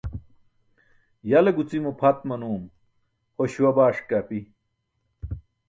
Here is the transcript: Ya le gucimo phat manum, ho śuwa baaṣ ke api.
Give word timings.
Ya 1.29 1.39
le 1.43 1.51
gucimo 1.57 1.89
phat 1.99 2.17
manum, 2.27 2.61
ho 3.35 3.41
śuwa 3.51 3.71
baaṣ 3.77 3.97
ke 4.07 4.13
api. 4.21 4.39